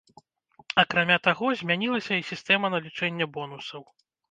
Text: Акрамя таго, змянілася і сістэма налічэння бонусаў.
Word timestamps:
Акрамя 0.83 1.17
таго, 1.27 1.51
змянілася 1.59 2.13
і 2.23 2.25
сістэма 2.31 2.73
налічэння 2.79 3.25
бонусаў. 3.39 3.89